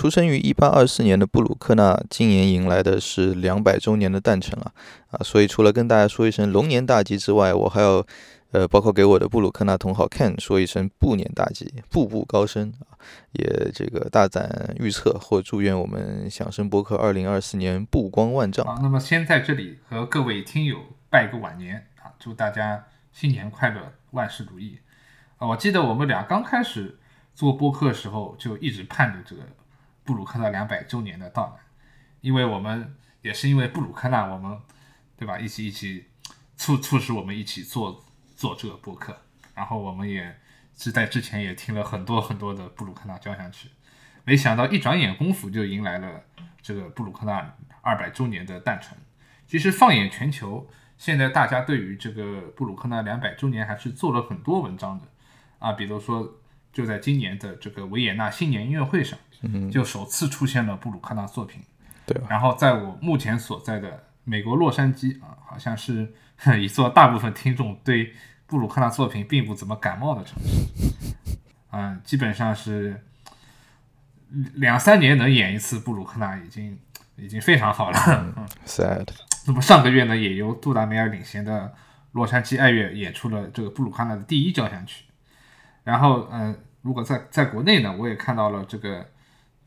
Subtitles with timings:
[0.00, 4.72] 出生于一八二四年的布鲁克纳，今年迎来的是两百周年的诞辰啊
[5.10, 5.20] 啊！
[5.22, 8.02] 所以除了跟大家说一声龙年大吉之外，我还要
[8.52, 12.96] 呃，包括给我的布鲁克纳同好 Ken 说一声步年大吉，步步高升啊！
[13.32, 18.64] 也这个大胆预测或祝愿我们响声播客二零二四年布光万丈。
[18.64, 20.78] 好，那么先在这里和各位听友
[21.10, 24.78] 拜个晚年啊，祝大家新年快乐，万事如意
[25.36, 25.48] 啊！
[25.48, 26.98] 我记得我们俩刚开始
[27.34, 29.42] 做播客的时候，就一直盼着这个。
[30.10, 31.62] 布鲁克纳两百周年的到来，
[32.20, 34.58] 因为我们也是因为布鲁克纳，我们
[35.16, 35.38] 对吧？
[35.38, 36.06] 一起一起
[36.56, 39.16] 促促使我们一起做做这个播客，
[39.54, 40.36] 然后我们也
[40.76, 43.68] 是在之前也听了很多很多的布鲁克纳交响曲，
[44.24, 46.24] 没想到一转眼功夫就迎来了
[46.60, 48.98] 这个布鲁克纳二百周年的诞辰。
[49.46, 55.06] 其实放眼全球，现在大家对于这个布鲁克纳两百周年还是做了很多文章的
[55.60, 56.40] 啊，比如说
[56.72, 59.16] 就在今年的这个维也纳新年音乐会上。
[59.70, 61.62] 就首次出现了布鲁克纳作品，
[62.04, 62.20] 对。
[62.28, 66.12] 然后在我目前所在的美国洛杉矶啊，好像是
[66.60, 68.12] 一座大部分听众对
[68.46, 70.66] 布鲁克纳作品并不怎么感冒的城市，
[71.72, 73.02] 嗯， 基本上是
[74.56, 76.78] 两三年能演一次布鲁克纳已经
[77.16, 77.98] 已经非常好了。
[78.36, 79.08] 嗯，sad。
[79.46, 81.72] 那么上个月呢，也由杜达梅尔领衔的
[82.12, 85.04] 洛杉矶爱乐演出了这个布鲁克纳的第一交响曲。
[85.82, 89.08] 然后，嗯，如果在在国内呢，我也看到了这个。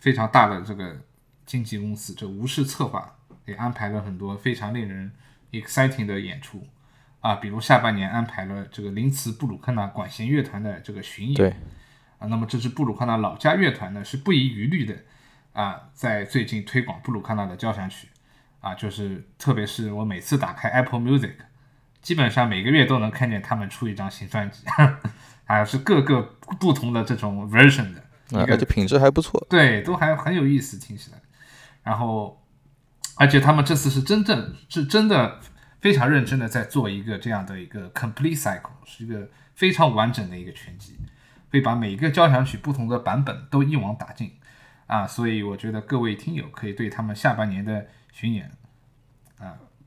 [0.03, 0.99] 非常大的这个
[1.45, 3.15] 经纪公司，这无视策划，
[3.45, 5.09] 也安排了很多非常令人
[5.53, 6.67] exciting 的演出
[7.21, 11.49] 啊，比如下半年安排了这个林茨布鲁克纳管弦乐团的这个巡演，对
[12.19, 14.93] 啊，那么这支布鲁克纳老家乐团呢，是不遗余力的
[15.53, 18.09] 啊，在最近推广布鲁克纳的交响曲
[18.59, 21.35] 啊，就是特别是我每次打开 Apple Music，
[22.01, 24.65] 基本上每个月都能看见他们出一张新专辑，
[25.47, 26.21] 啊，是各个
[26.59, 28.03] 不同的这种 version 的。
[28.33, 31.17] 啊，而且品质还不错，对，都还很有意思，听起来。
[31.83, 32.41] 然后，
[33.15, 35.39] 而且他们这次是真正是真的
[35.81, 40.95] 非常认真的在做一个这样的一个 complete cycle，是一个非常完整的一个全集，
[41.51, 44.31] 会把每一个交响曲不同的版本都一网打尽
[44.87, 45.05] 啊。
[45.05, 48.62] 所以我觉得各位听友可以对他们下半年的巡演啊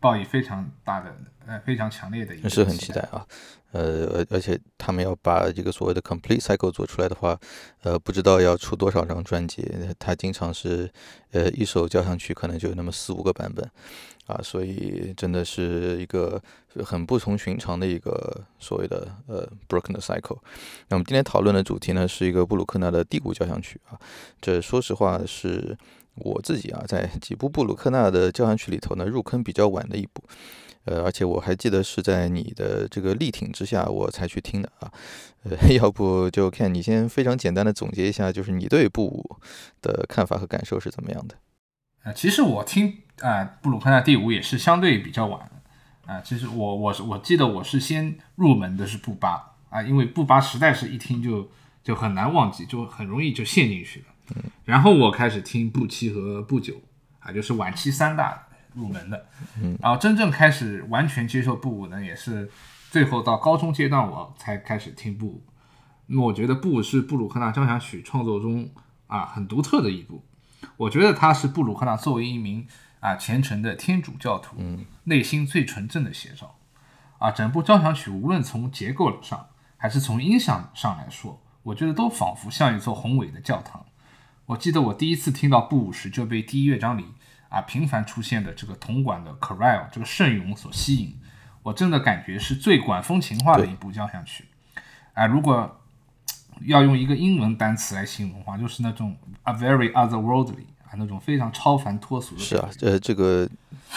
[0.07, 1.13] 抱以非常大的
[1.49, 3.27] 呃非常强烈的一个是很期待啊。
[3.73, 7.39] 呃，而而且他们要把这个所谓的 complete cycle 做出来的话，
[7.83, 9.69] 呃，不知道要出多少张专辑。
[9.99, 10.89] 他经常是，
[11.33, 13.69] 呃，一首交响曲可能就有那么四五个版本，
[14.29, 16.41] 啊，所以真的是一个
[16.85, 20.39] 很不同寻常的一个所谓的呃 broken cycle。
[20.89, 23.99] 那我们今天讨论的主题呢，是一个布鲁克纳的第五交响曲啊。
[24.41, 25.77] 这说实话是
[26.17, 30.23] 我自己啊，在几部布鲁克纳的交响曲里头呢，入坑比较晚的一部。
[30.85, 34.93] 呃，而且我还记得是在你的这个力挺之下，我才去听的啊。
[35.43, 39.37] 呃， 要不就看你先非常简单的总结一下，就是你对布五
[39.83, 41.35] 的看法和感受是怎么样的？
[42.05, 45.51] 呃，其实我听啊布鲁克纳第五也是相对比较晚
[46.07, 46.21] 啊。
[46.21, 51.51] 其实我我是我记得我是先入门的是布八啊，因为布八实在是一听就
[51.83, 54.07] 就很难忘记，就很容易就陷进去了。
[54.35, 54.43] 嗯。
[54.65, 56.81] 然后我开始听布七和布九
[57.21, 58.43] 啊，就是晚期三大。
[58.75, 59.27] 入门的，
[59.59, 62.51] 嗯，然后真正开始完全接受布舞呢，也是
[62.91, 65.43] 最后到高中阶段我才开始听布舞。
[66.09, 68.69] 那么我觉得布舞是布鲁克纳交响曲创作中
[69.07, 70.23] 啊很独特的一部。
[70.77, 72.67] 我觉得他是布鲁克纳作为一名
[73.01, 76.59] 啊虔诚的天主教徒，嗯，内心最纯正的写照。
[77.17, 79.47] 啊，整部交响曲无论从结构上
[79.79, 83.86] 还是从音响上来说，我觉得都仿佛像一座宏伟的教堂。
[84.47, 87.05] 我记得我第一次听到布鲁时就被第一乐章里。
[87.49, 91.17] 啊，频繁出现的这个铜管的 chorale 这个圣咏所吸引，
[91.63, 94.47] 我真的感觉是最管风琴化的一部交响曲。
[95.15, 95.81] 啊，如果
[96.63, 102.41] 要用一个英文单词来形容的话，就是那种 a very otherworldly 啊，那种非常超凡脱俗的。
[102.41, 103.49] 是啊，呃，这个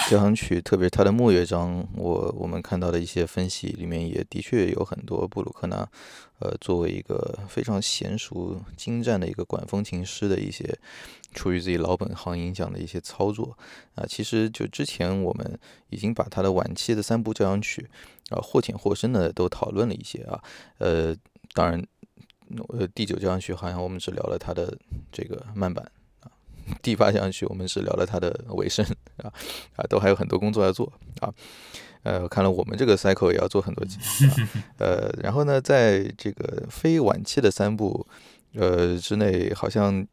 [0.10, 5.88] 交响曲，特别是它的末乐章，我我们看到的一些分析里面，也的确有很多布鲁克纳，
[6.40, 10.78] 呃，作为一个非常娴熟精湛的一个管风琴师的一些
[11.34, 13.58] 出于自己老本行影响的一些操作
[13.96, 14.06] 啊。
[14.08, 15.60] 其实就之前我们
[15.90, 17.90] 已经把他的晚期的三部交响曲
[18.30, 20.42] 啊，或浅或深的都讨论了一些啊，
[20.78, 21.16] 呃，
[21.54, 21.84] 当然。
[22.70, 24.76] 呃，第九交响曲好像我们只聊了它的
[25.12, 25.92] 这个慢板啊，
[26.82, 28.86] 第八交响曲我们是聊了它的尾声
[29.18, 29.32] 啊
[29.76, 31.34] 啊，都还有很多工作要做啊。
[32.04, 33.98] 呃，看了我们这个 cycle 也要做很多集，
[34.78, 38.08] 呃，然后呢，在这个非晚期的三部
[38.54, 40.08] 呃之内，好像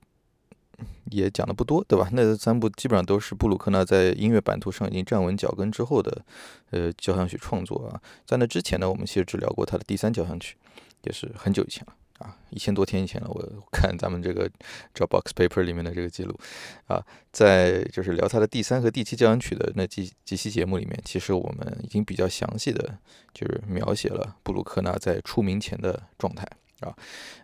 [1.12, 2.08] 也讲的不多，对吧？
[2.12, 6.24] 那三部基本上都是布鲁克纳在音乐版图上已经站稳脚跟之后的
[6.70, 8.02] 呃交响曲创作啊。
[8.26, 10.56] 在那之前呢，我们其实只聊过他的第三交响曲，
[11.02, 11.94] 也是很久以前了。
[12.18, 14.50] 啊，一千多天以前了，我看咱们这个
[14.94, 16.38] Dropbox paper 里面的这个记录，
[16.86, 22.98] 啊，在就是聊他的第三和第七交响曲的那几几期节目里面，其实我们已经比较详细的
[23.34, 26.46] 就是描写了布鲁克纳在出名前的状态
[26.80, 26.94] 啊，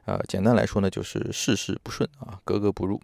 [0.04, 3.00] 啊，简单来说呢，就是事事不顺啊，格格不入。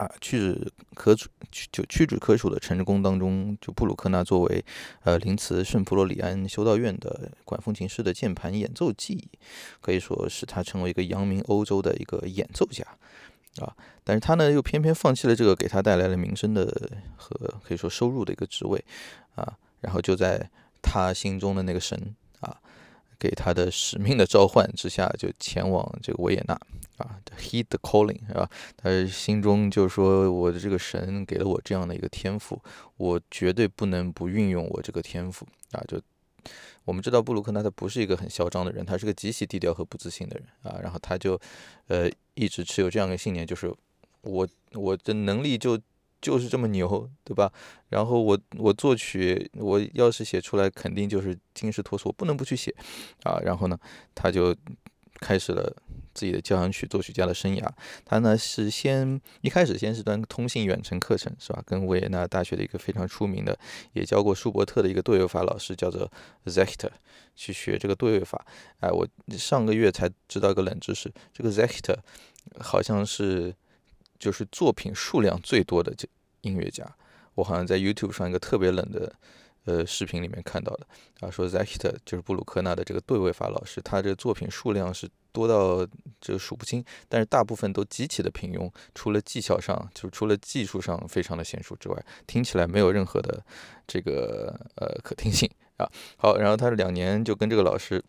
[0.00, 1.28] 啊，屈指可数，
[1.70, 4.64] 就屈指可数的成功当中，就布鲁克纳作为
[5.02, 9.28] 呃林茨圣弗洛里安修道院的管风琴师的键盘演奏技艺，
[9.82, 12.82] 可以说使他成为一个扬名欧洲的一个演奏家
[13.58, 13.76] 啊。
[14.02, 16.64] 但是他呢，又偏偏放弃了这个给他带来了名声的
[17.16, 18.82] 和可以说收入的一个职位
[19.34, 20.48] 啊，然后就在
[20.80, 22.56] 他心中的那个神啊。
[23.20, 26.54] 给他的使命的召唤之下，就前往这个维也纳
[26.96, 28.50] 啊，heed the calling，是吧？
[28.78, 32.58] 他心中就说：“我的这个神给了我这样的一个天赋，
[32.96, 36.00] 我绝对不能不运用我这个天赋啊！”就
[36.86, 40.80] 我们知道布鲁克纳他不是一个很嚣张的人，他是个极其低调和不自信的人啊。
[40.82, 41.38] 然后他就
[41.88, 43.70] 呃一直持有这样一个信念，就是
[44.22, 45.78] 我我的能力就。
[46.20, 47.50] 就是这么牛，对吧？
[47.88, 52.74] 然后我我作曲，我要是写出来，肯定就是惊世脱俗，我不能不去写
[53.22, 53.40] 啊。
[53.42, 53.78] 然后呢，
[54.14, 54.54] 他就
[55.20, 55.74] 开始了
[56.12, 57.66] 自己的交响曲作曲家的生涯。
[58.04, 61.62] 他呢是先一开始先是段通信远程课程，是吧？
[61.64, 63.58] 跟维也纳大学的一个非常出名的，
[63.94, 66.10] 也教过舒伯特的一个对位法老师叫做
[66.44, 66.90] Zechter
[67.34, 68.44] 去学这个对位法。
[68.80, 69.08] 哎，我
[69.38, 71.96] 上个月才知道个冷知识，这个 Zechter
[72.58, 73.54] 好像是。
[74.20, 76.06] 就是作品数量最多的这
[76.42, 76.86] 音乐家，
[77.34, 79.12] 我好像在 YouTube 上一个特别冷的
[79.64, 80.86] 呃视频里面看到的
[81.20, 85.86] 啊，说 Zachit 就是布鲁克纳的这个对位法老师，他这个作品数量是多到
[86.20, 93.42] 这数不清，但是大部分都极其的平庸，除了技巧上，就除了技术上非常的娴熟之外，听起来没有任何的
[93.86, 95.88] 这个呃可听性啊。
[96.16, 98.02] 好，然后他两年就跟这个老师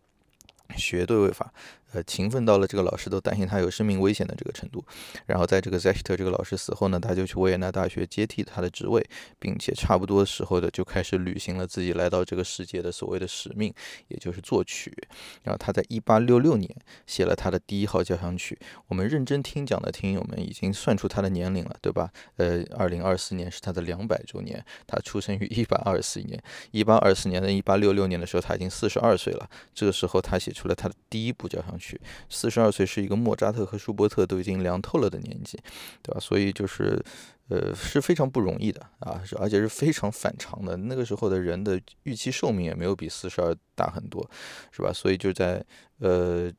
[0.76, 1.54] 学对位法。
[1.94, 4.84] 呃，勤奋到了这个老师都担心他有生命危险的这个程度。
[5.26, 9.06] 然后在这个 Zechter 这个老师死后呢，他就去维也纳大学接替他的职位，
[9.40, 13.74] 并且差不多时候的就开始履行了自己来到这个世界的所谓的使命，
[14.08, 14.96] 也就是作曲。
[15.44, 16.74] 然后他在1866年
[17.06, 18.58] 写了他的第一号交响曲。
[18.88, 22.10] 我们认真听讲的听友们已经算出他的年龄了，对吧？
[22.38, 24.64] 呃，2024年是他的两百周年。
[24.88, 26.42] 他出生于1824年
[26.72, 29.50] ，1824年的1866年的时候他已经42岁了。
[29.74, 31.78] 这个时候他写出了他的第一部交响。
[31.81, 32.00] 曲去
[32.30, 35.60] 四十二岁是一个莫扎特和舒伯特都已经凉透了的年纪，
[36.04, 36.20] 对吧？
[36.20, 37.04] 所以就是，
[37.50, 40.78] 呃，是非常不容易的啊，而且是非常反常的。
[40.78, 44.30] 那个时候的人的预期寿命也没有比四十二大很多，
[44.72, 44.94] 是吧？
[44.94, 45.66] 所以就在
[45.98, 46.50] 呃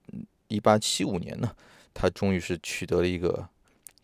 [0.49, 1.51] 一八七五年呢，
[1.95, 3.49] 他终于是取得了一个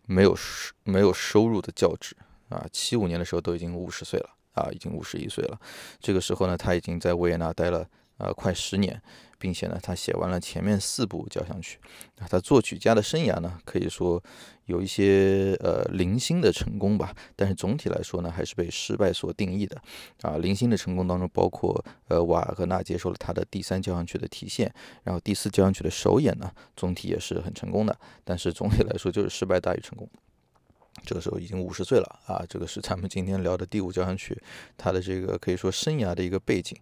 [0.05, 2.15] 没有收没有收入的教职
[2.47, 2.65] 啊。
[2.71, 5.59] 七五年的时候都已经五十岁了啊，已经五十一岁了。
[5.99, 8.99] 这个时候呢，他已经在维也纳待了呃快十年。
[9.39, 11.79] 并且呢，他写完了前面四部交响曲，
[12.19, 14.21] 啊，他作曲家的生涯呢，可以说
[14.65, 19.81] 有一些呃零星的成功吧，但是总体来说呢，还是被失败所定义的，
[20.21, 24.71] 啊，零星的成功当中包括呃瓦格纳接受了他的第三交响曲的提现，
[25.03, 30.07] 然后第四交响曲的首演呢，总体也是很成功的，但是总体来说就是失败大于成功。
[31.05, 32.43] 这个时候已经五十岁了啊！
[32.47, 34.39] 这个是咱们今天聊的第五交响曲，
[34.77, 36.77] 他的这个可以说生涯的一个背景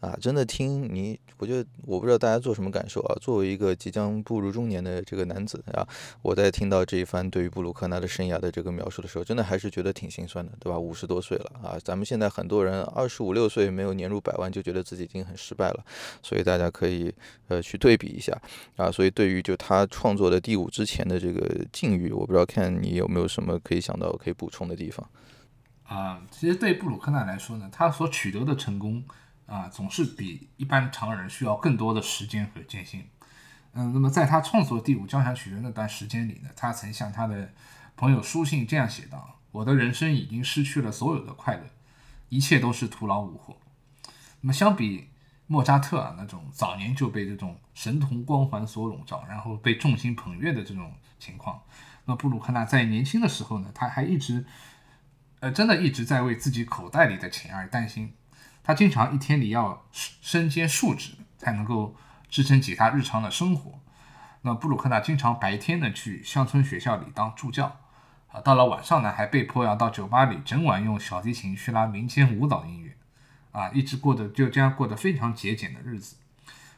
[0.00, 0.16] 啊！
[0.20, 3.14] 真的听你，我觉得我不知道大家做什么感受啊？
[3.20, 5.86] 作为一个即将步入中年的这个男子啊，
[6.22, 10.78] 我在听到这一番对于布鲁克纳的生涯的这个描述的时候，真的还是觉得挺心酸的，对吧？
[10.78, 11.78] 五十多岁了啊！
[11.84, 15.84] 咱们现在很多人二十五六岁没有年入百万，就觉得自己已经很失败了，
[16.22, 17.14] 所以大家可以
[17.48, 18.36] 呃去对比一下
[18.76, 18.90] 啊！
[18.90, 23.59] 所以对于就他创作的第五之前的这个境遇，我不知道看你有没有什么。
[23.62, 25.08] 可以想到可以补充的地方
[25.84, 29.04] 啊，其实对布鲁克纳来说呢，他所取得的成功
[29.46, 33.04] 啊，总是比一般常人需要更多的时间和艰辛。
[33.72, 37.52] 嗯，那么在他创作第五交响曲的那段时间里呢，他曾向他的
[37.96, 41.64] 朋友书信这样写道：“我的人生已经失去了所有的快乐，
[42.28, 43.56] 一切都是徒劳无获。”
[44.42, 45.08] 那么相比
[45.46, 51.60] 莫扎特啊那种早年就被这种神童光环所笼罩，然后被众星捧月的这种情况，
[52.10, 54.44] 那布鲁克纳在年轻的时候呢，他还一直，
[55.38, 58.12] 呃，真的一直在为自己口袋里的钱而担心。
[58.64, 61.94] 他经常一天里要身兼数职，才能够
[62.28, 63.78] 支撑起他日常的生活。
[64.42, 67.78] 那布鲁克纳经常白天呢去乡村学校里当助教，
[68.32, 72.96] 啊，到了晚上呢还被迫要到酒吧里整晚用小提琴去拉民间舞蹈音乐。
[73.52, 76.16] 啊，一直过得就这样过得非常节俭的日子，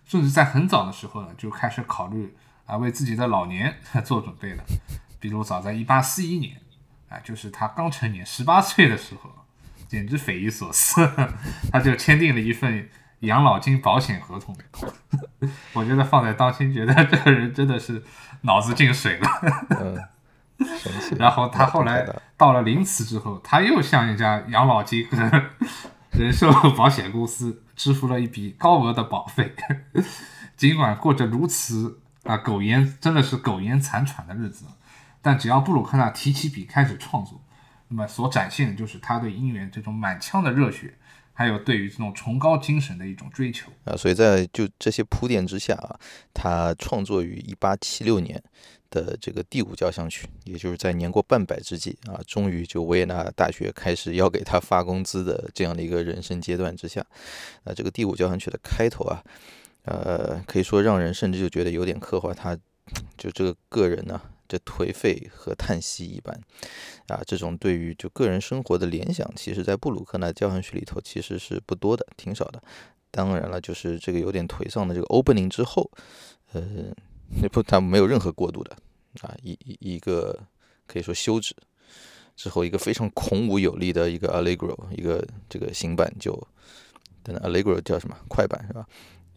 [0.05, 2.37] 甚至在很早的时候呢，就开始考虑
[2.67, 4.63] 啊为自己的老年 做准备了。
[5.23, 6.61] 比如早在1841年，
[7.09, 9.31] 啊，就是他刚成年十八岁的时候，
[9.87, 11.09] 简直匪夷所思，
[11.71, 12.89] 他就签订了一份
[13.21, 14.57] 养老金保险合同。
[15.75, 18.03] 我觉得放在当今，觉得这个人真的是
[18.41, 20.09] 脑子进水了。
[21.17, 22.05] 然后他后来
[22.37, 25.07] 到了临死之后，他又向一家养老金。
[26.11, 29.55] 人寿保险公司支付了一笔高额的保费，
[30.59, 34.67] 尽管过着如此啊苟延真的是苟延残喘的日子，
[35.23, 37.41] 但只要布鲁克纳提起笔开始创作，
[37.89, 40.99] 那么所展现的就是他对音乐这种满腔的热血，
[41.33, 43.97] 还有对于这种崇高精神的一种追求啊。
[43.97, 45.99] 所以在就这些铺垫之下啊，
[46.35, 48.43] 他创作于一八七六年。
[48.93, 57.03] 的这个第五交响曲，也就是在年过半百之际啊，终于就维也纳大学开始要给他发工资的这样的一个人生阶段之下，
[57.65, 59.25] 那这个第五交响曲的开头啊，
[59.87, 62.55] 呃，可以说让人甚至就觉得有点刻画他，
[63.17, 64.21] 就这个个人呢，
[64.53, 66.39] 这颓废和叹息一般
[67.09, 72.63] 啊，这种对于就个人生活的联想，其实在布鲁克纳交响曲里头其实是不多的，挺少的。
[73.11, 75.91] 当然了，就是这个有点颓丧的这个 opening 之后，
[76.53, 76.93] 呃。
[77.41, 78.77] 那不，他没有任何过渡的
[79.23, 80.39] 啊，一一一个
[80.87, 81.57] 可以说休止
[82.37, 86.39] 之后，一个非常孔武有力的一个 allegro，一个这个行板就，
[87.23, 88.87] 等 allegro 叫什么快板是吧？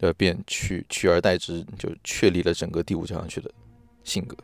[0.00, 3.50] 呃，便取取而代之，就确立了整个第五交响曲的
[4.04, 4.36] 性格。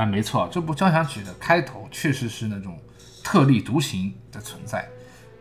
[0.00, 2.80] 啊，没错，这部交响曲的开头确实是那种
[3.22, 4.88] 特立独行的存在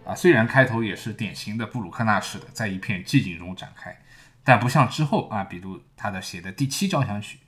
[0.06, 0.14] 啊。
[0.14, 3.98] 虽然开头也是典型的布鲁克纳式的，在一片寂静中展开，
[4.44, 7.40] 但不像之后啊，比如他的写的第七交响曲，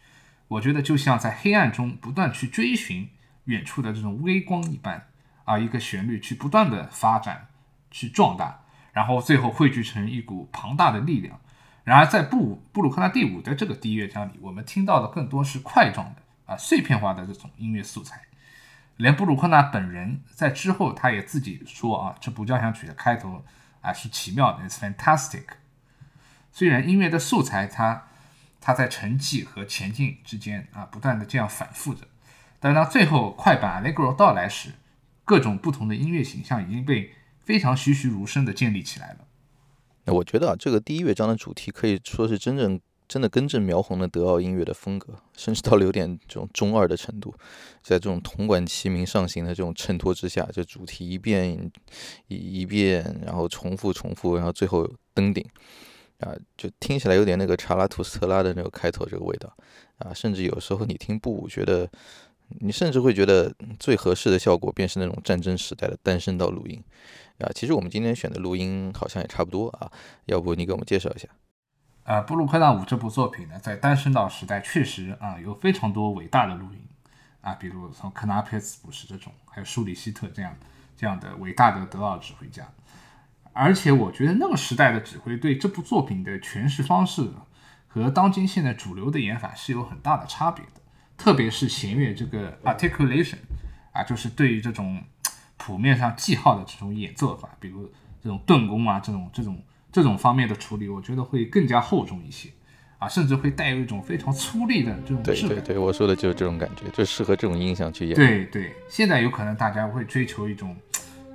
[0.47, 3.09] 我觉得就像在黑暗中不断去追寻
[3.43, 5.09] 远处的这种微光一般
[5.43, 7.49] 啊，一个旋律去不断的发展、
[7.89, 8.61] 去壮大，
[8.93, 11.37] 然后最后汇聚成一股庞大的力量。
[11.83, 16.20] 然而在布布鲁克纳第五的这个第一乐章里，我们听到的更多是块状的。
[16.51, 18.23] 啊，碎片化的这种音乐素材，
[18.97, 23.45] 连布鲁克纳本人在之后他也自己说啊，这部交响曲的开头
[23.79, 25.45] 啊是奇妙的，it's fantastic。
[26.51, 28.09] 虽然音乐的素材它
[28.59, 32.05] 它在沉寂和前进之间啊不断的这样反复着，
[32.59, 34.71] 但当最后快板 allegro 到来时，
[35.23, 39.19] 各种不同的音乐形象已经被非常栩栩如生的建立起来了。
[40.03, 42.81] 那我觉得啊，这个第一乐章的主题可以说是真正。
[43.11, 47.29] 真的根正苗红的德奥音乐的风格，甚至到了有点这种中二的程度，
[47.83, 51.69] 在这种铜管齐鸣上行的这种衬托之下，就主题一遍
[52.29, 55.45] 一一遍，然后重复重复，然后最后登顶，
[56.19, 59.53] 啊，就听起来有点那个查拉图斯特拉的那个开头这个味道，
[59.97, 61.89] 啊，甚至有时候你听布舞，觉得
[62.61, 66.81] 你甚至会觉得最合适的效果便是那种战争时代的单声道录音，
[67.39, 69.91] 啊，其实我们今天选的录音好像也差不多啊，
[70.27, 71.27] 要不你给我们介绍一下？
[72.03, 76.81] 呃，布鲁克纳五这部作品呢，在单声道时代确实啊有非常多伟大的录音
[77.41, 80.55] 啊，比如从克纳佩斯布什这种，还有舒里希特这样
[80.97, 82.67] 这样的伟大的德奥指挥家。
[83.53, 87.29] 而且我觉得那个时代的指挥对这部作品的诠释方式
[87.87, 90.81] 和当今现在主流的演法是有很大的差别的，
[91.17, 93.37] 特别是弦乐这个 articulation
[93.91, 95.03] 啊，就是对于这种
[95.57, 97.85] 谱面上记号的这种演奏法，比如
[98.23, 99.61] 这种顿弓啊，这种这种。
[99.91, 102.49] 这种方面的处理，我觉得会更加厚重一些，
[102.97, 105.49] 啊，甚至会带有一种非常粗粝的这种质感。
[105.49, 108.15] 对对对，我说的就是这种感觉，就适合这种音响去演。
[108.15, 110.75] 对对，现在有可能大家会追求一种，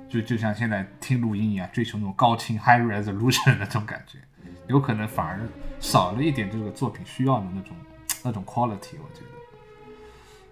[0.09, 4.17] 就就像现在听录音一样，追求那种高清 high resolution 的那种感觉，
[4.67, 5.39] 有可能反而
[5.79, 7.77] 少了一点这个作品需要的那种
[8.23, 8.95] 那种 quality。
[8.97, 9.21] 我觉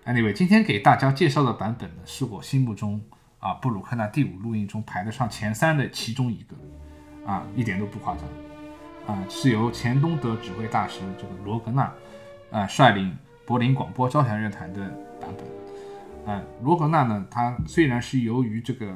[0.06, 3.02] 得，anyway，今天给大家介绍的版本呢，是我心目中
[3.40, 6.56] 啊布鲁克纳第五录音中排得上前三的其中一个。
[7.26, 11.92] 啊，一点都不夸张，啊，是由前东德指挥大师这个罗格纳，
[12.52, 14.82] 啊，率领柏林广播交响乐团的
[15.20, 18.96] 版本，啊，罗格纳呢，他虽然是由于这个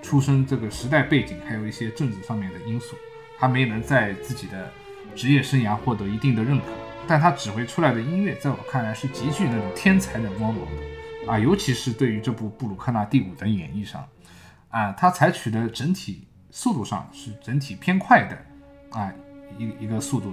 [0.00, 2.96] 出生这个时代背景，还有一些政治上面的因素，
[3.38, 4.70] 他没能在自己的
[5.14, 6.64] 职业生涯获得一定的认可，
[7.06, 10.64] 但他指挥出来的音乐，在我看来是极具那种天才的光芒
[11.26, 14.02] 的，啊，尤其是对于这部布鲁克纳第五的演绎上，
[14.70, 16.26] 啊，他采取的整体。
[16.56, 19.12] 速度上是整体偏快的，啊，
[19.58, 20.32] 一一个速度。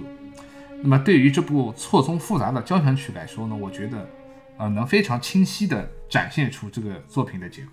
[0.80, 4.08] 那么对于这部错综复杂的交响曲来说呢，我觉得，
[4.56, 7.72] 呃，能非常清晰地展现出这个作品的结构。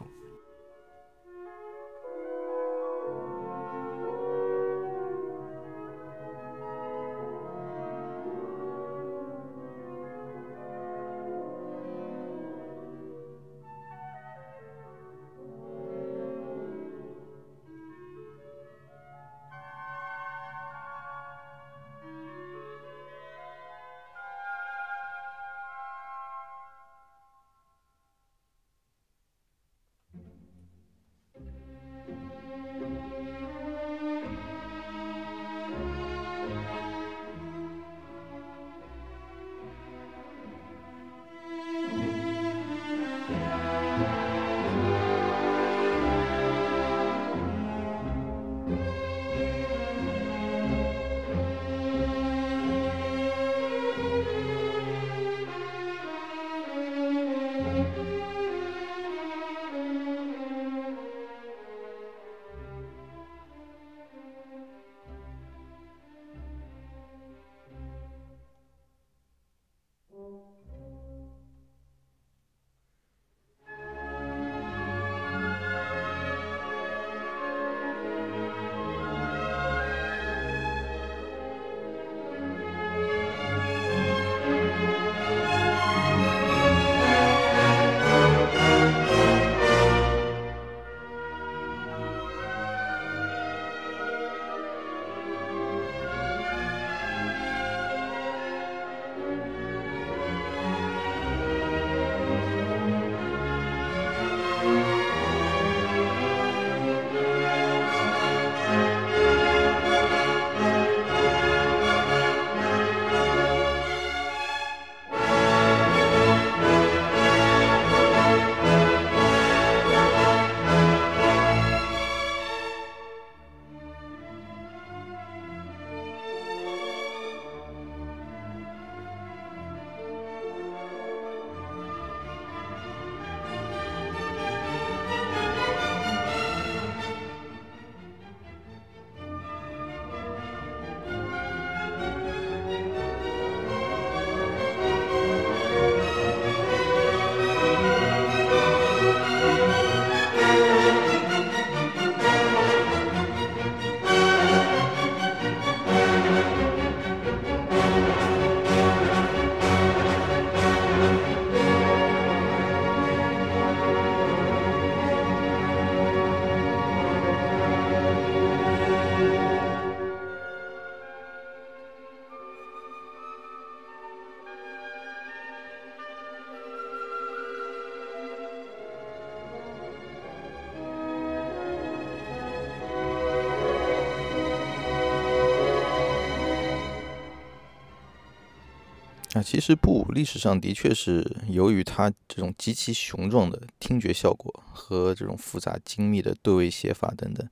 [189.41, 197.47] 其实不，历史上的确是由于它这种极其雄壮的听觉效果和这种复杂精密的对位写法等等，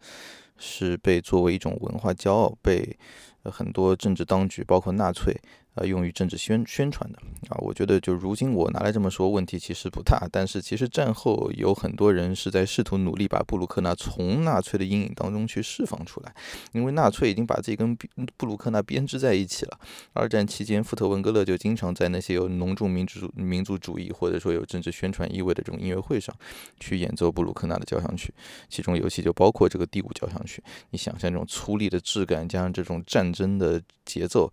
[0.58, 2.98] 是被作为一种文化骄傲被
[3.44, 5.40] 很多政治当局，包括纳粹。
[5.78, 10.28] 呃，用于政治宣宣传的啊，我觉得就如今我拿来这么说，问题其实不大。
[10.32, 16.34] 但是其实战后有很多人是在试图努力把布鲁克纳从纳粹的阴影当中去释放出来，
[16.72, 19.80] 因为纳粹已经把自己跟布鲁克纳编织在一起了。
[20.14, 26.36] 二战期间，富特文格勒就经常在那些有浓重民族民族主义或者说有政治宣传意味的这种音乐会上
[26.80, 28.34] 去演奏布鲁克纳的交响曲，
[28.68, 30.64] 其中尤其就包括这个第五交响曲。
[30.90, 34.52] 你想象这种粗粝的质感加上这种战争的节奏。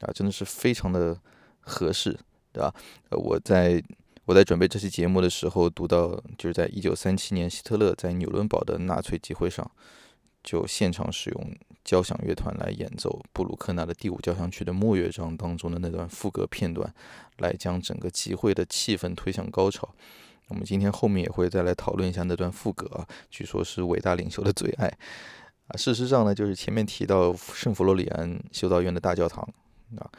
[0.00, 1.18] 啊，真的是非常的
[1.60, 2.18] 合适，
[2.52, 2.74] 对吧？
[3.10, 3.82] 呃，我在
[4.24, 9.70] 我在准备这期节目的时候，读到就是在一九三七年，希特勒在纽伦堡的纳粹集会上，
[10.42, 16.92] 就现场使用交响乐团来演奏布鲁克纳的第五交响曲的末乐章当中的那段副歌片段，
[17.38, 19.88] 来将整个集会的气氛推向高潮。
[20.48, 24.86] 我们今天后面也会再来讨论一下那段副歌啊，据说是伟大领袖的最爱
[25.68, 25.76] 啊。
[25.76, 29.48] 事实上呢，就是前面提到圣弗罗里安修道院的大教堂。
[29.98, 30.10] 啊，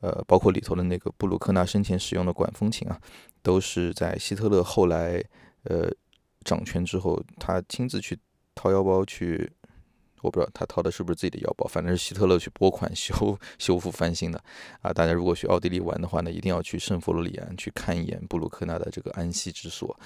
[0.00, 3.00] 呃，包括里头的那个布鲁克纳生前使用的管风琴啊，
[3.42, 5.22] 都是在希特勒后来
[5.64, 5.90] 呃
[6.44, 8.18] 掌权之后，他亲自去
[8.54, 9.52] 掏腰包去，
[10.22, 14.42] 我不知道他掏的是不是自己的腰包，反正是希特勒去拨款 修修复翻新的
[14.80, 14.92] 啊。
[14.92, 19.96] 大家如果去奥地利玩的话呢，一定要去圣弗罗里安去看一眼布鲁克纳的这个安息之所，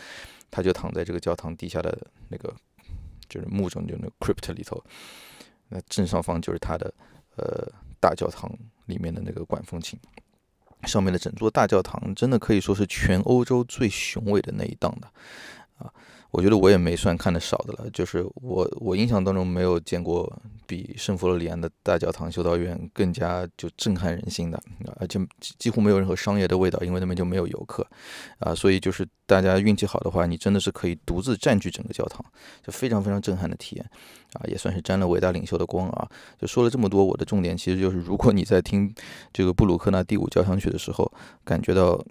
[0.50, 1.96] 他就躺在这个教堂地下的
[2.28, 2.54] 那个
[3.28, 4.82] 就是墓中就那个 crypt 里头，
[5.68, 6.92] 那正上方就是他的
[7.36, 7.66] 呃
[7.98, 8.50] 大教堂。
[8.86, 9.98] 里面的那个管风琴，
[10.84, 15.08] 上面的整座大教堂，真的可以说是全欧洲最雄伟的那一档的，
[15.78, 15.92] 啊。
[16.30, 20.30] 我觉得我也没算看的少的了，就是我我印象当中没有见过
[20.66, 24.62] 比圣弗洛里安的大教堂修道院更加就震撼人心的，
[24.96, 25.18] 而且
[25.58, 27.86] 几乎没有任何商业的味道，因为那边就没有游客，
[28.38, 32.22] 啊，所以就是大家运气好的话，你真的是可以独自占据整个教堂，
[32.62, 33.90] 就非常非常震撼的体验，
[34.34, 36.06] 啊，也算是沾了伟大领袖的光啊。
[36.38, 38.92] 就说了这么多，我的重点其实就是，如果你在听
[39.32, 41.10] 这个布鲁克纳第五交响曲的时候，
[41.44, 42.04] 感觉到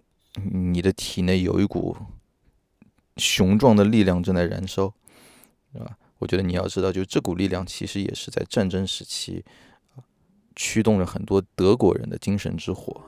[0.52, 1.96] 你的体内有一股。
[3.18, 4.94] 雄壮的力量正在燃烧，
[5.72, 5.98] 对吧？
[6.20, 9.44] 我觉得你要知道，就这股力量其实也是在战争时期，
[10.56, 13.02] 驱动着很多德国人的精神之火。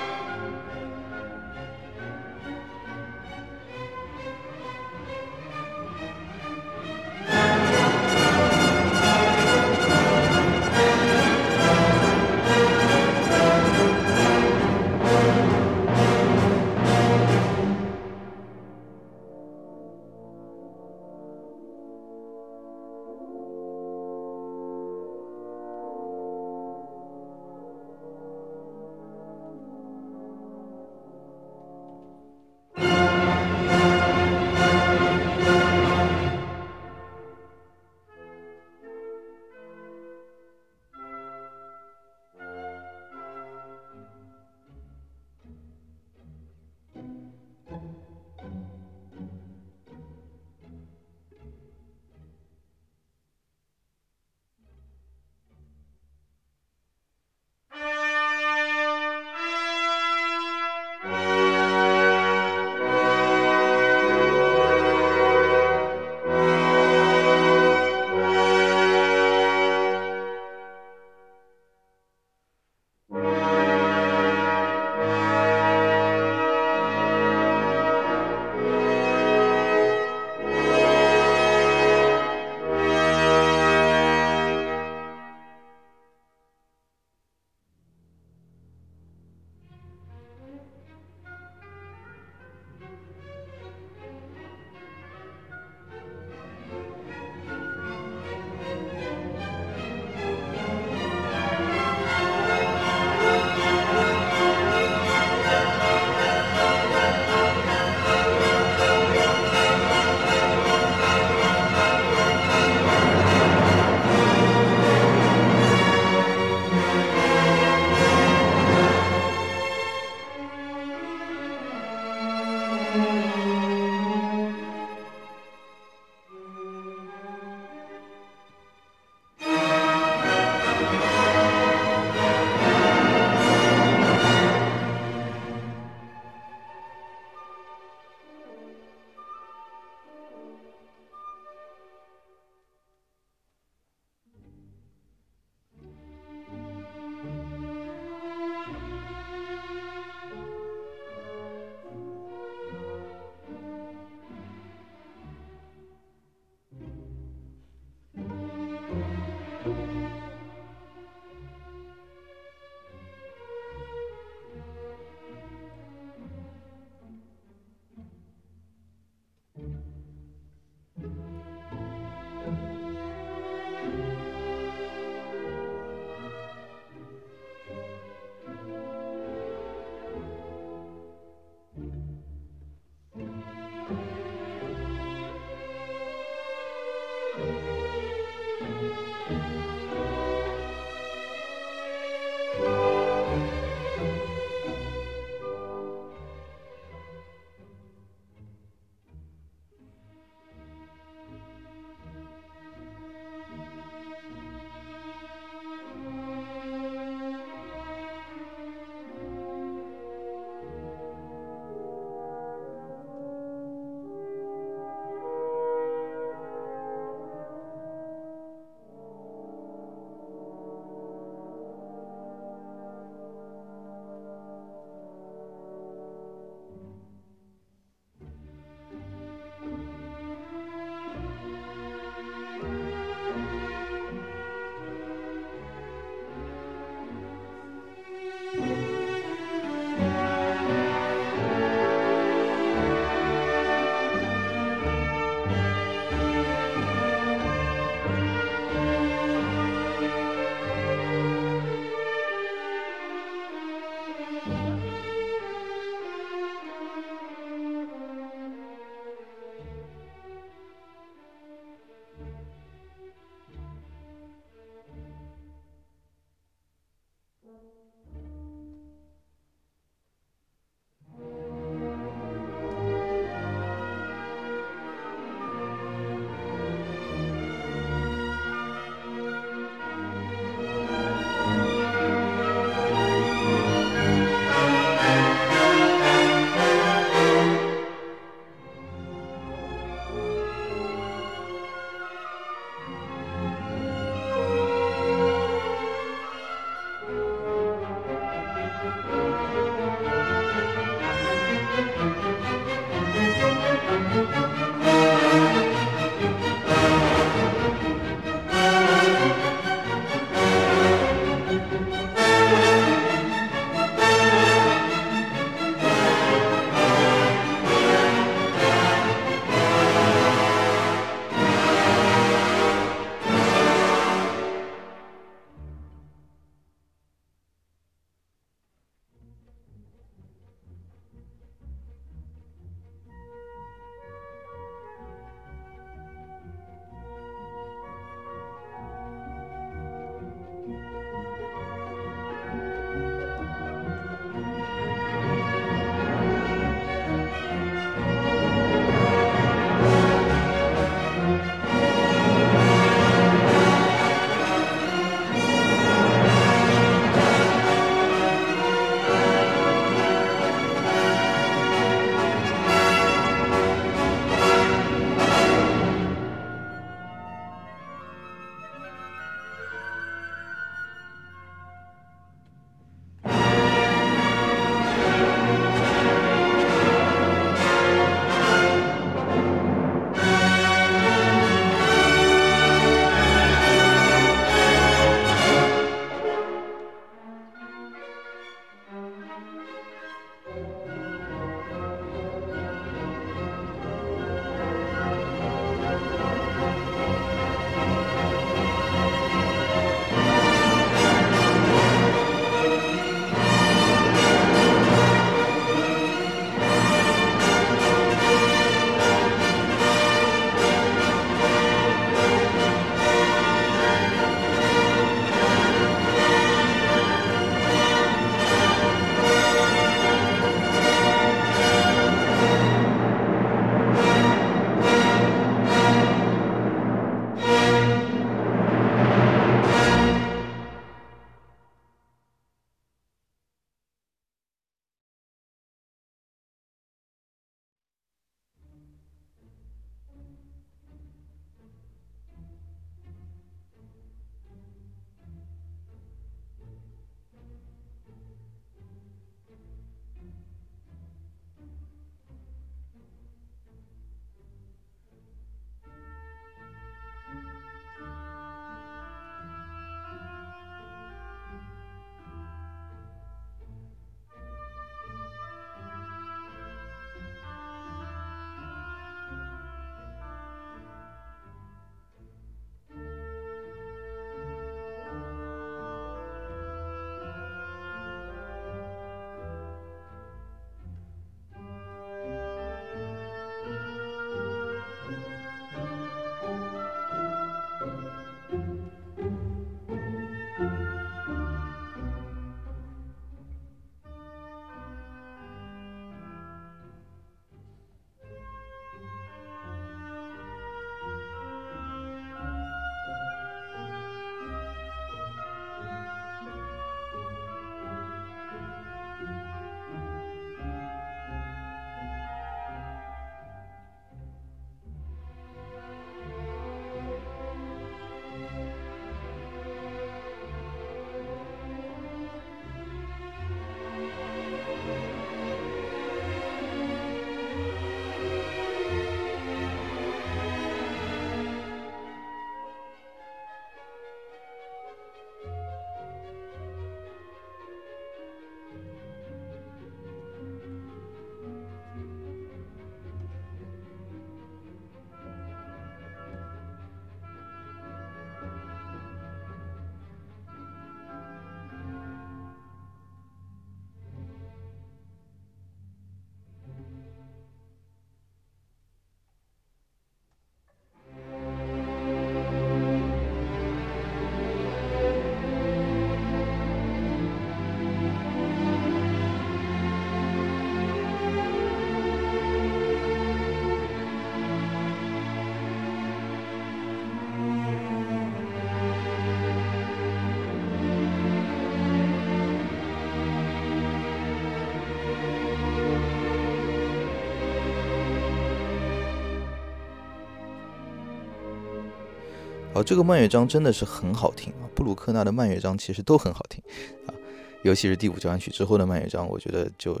[592.82, 594.64] 这个慢乐章真的是很好听啊！
[594.74, 596.62] 布鲁克纳的慢乐章其实都很好听
[597.06, 597.14] 啊，
[597.62, 600.00] 尤其是第五交响曲之后的慢乐章，我觉得就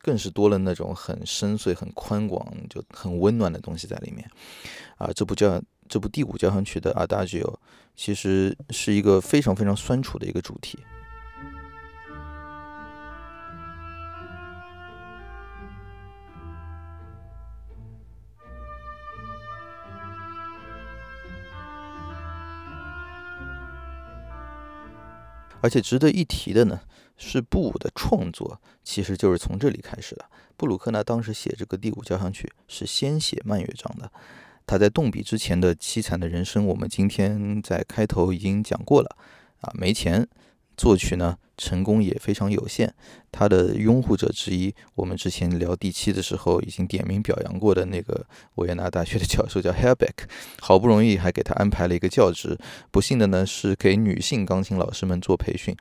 [0.00, 4.28] 更是多了那种很深邃、很宽广、就很温暖的东西在里面
[4.96, 5.10] 啊。
[5.14, 7.54] 这部交这部第五交响曲的 Adagio
[7.96, 10.78] 其实是一个非常非常酸楚的一个主题。
[25.62, 26.80] 而且值得一提的呢，
[27.16, 30.26] 是布伍的创作其实就是从这里开始的。
[30.56, 34.10] 布鲁克纳当时写这个第五交响曲是先写慢乐章的。
[34.66, 39.16] 他在动笔之前的凄惨的人生，我们今天在开头已经讲过了
[39.60, 40.28] 啊，没钱。
[40.76, 42.92] 作曲呢，成功也非常有限。
[43.30, 50.26] 他的拥护者之一，我们之前聊第七的时候已经点名表扬过的那个维也纳大学的教授叫 Herbeck，
[50.60, 52.58] 好不容易还给他安排了一个教职。
[52.90, 55.76] 不幸的呢，是给女性钢琴老师们做培训。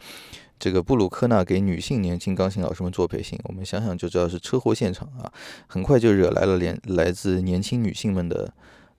[0.60, 5.34] 这个布鲁克纳给女性年轻钢琴老师们做培训，我们想想就知道是车祸现场啊，
[5.66, 8.54] 很快就惹来了连来自年轻女性们的。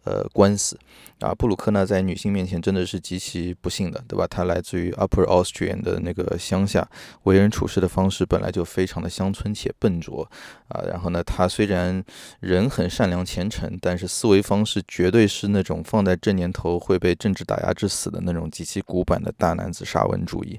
[0.04, 0.76] 呃，官司
[1.20, 4.26] 啊，布鲁克呢在女性面前真的是极其不幸的，对吧？
[4.26, 6.88] 他来自于 Upper Austrian 的那个乡下，
[7.22, 10.28] 为人处事的方式本来就非常的乡村且笨拙
[10.66, 10.82] 啊。
[10.88, 12.02] 然后呢，他虽然
[12.40, 20.58] 人很善良虔诚，但是思维方式绝对是那种放在这年头会被政治打压致死的那种极其古板的大男子沙文主义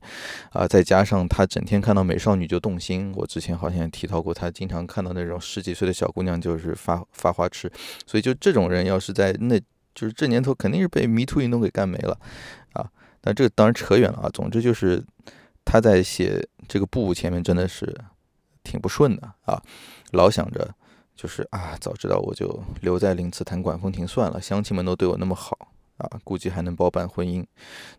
[0.51, 0.65] 啊。
[0.65, 7.69] 再加上他整天看到美少女就动心，我之前好像也提到过，他经常看到那种十几岁的小姑娘就是发发花痴，
[8.05, 9.59] 所以就这种人要是在那
[9.93, 12.17] 就是这年头肯定是被迷途运动给干没了，
[12.73, 12.89] 啊，
[13.21, 14.29] 但这个当然扯远了啊。
[14.33, 15.03] 总之就是
[15.63, 17.95] 他在写这个布前面真的是
[18.63, 19.61] 挺不顺的啊，
[20.11, 20.73] 老想着
[21.15, 25.57] 就是啊，早知道我就留在林茨弹管风琴算了，乡亲们都对我那么好
[25.97, 27.45] 啊，估计还能包办婚姻，